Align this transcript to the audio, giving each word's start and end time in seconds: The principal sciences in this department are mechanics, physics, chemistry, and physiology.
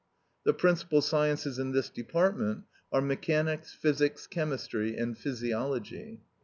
The 0.45 0.53
principal 0.55 0.99
sciences 1.03 1.59
in 1.59 1.73
this 1.73 1.87
department 1.91 2.63
are 2.91 3.03
mechanics, 3.03 3.71
physics, 3.71 4.25
chemistry, 4.25 4.97
and 4.97 5.15
physiology. 5.15 6.21